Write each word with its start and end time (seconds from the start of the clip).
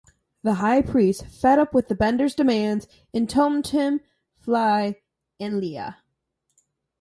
The 0.41 0.55
high 0.55 0.81
priests, 0.81 1.21
fed 1.21 1.59
up 1.59 1.75
with 1.75 1.95
Bender's 1.95 2.33
demands, 2.33 2.87
entomb 3.13 3.61
him, 3.61 4.01
Fry, 4.39 4.95
and 5.39 5.61
Leela. 5.61 5.97